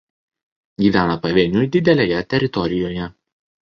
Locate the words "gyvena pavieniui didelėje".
0.85-2.27